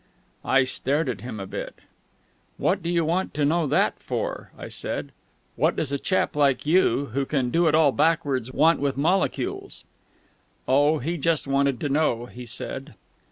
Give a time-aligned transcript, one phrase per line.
[0.43, 1.75] I stared at him a bit.
[2.57, 5.11] "What do you want to know that for?" I said.
[5.55, 9.83] "What does a chap like you, who can do it all backwards, want with molecules?"
[10.67, 12.95] Oh, he just wanted to know, he said.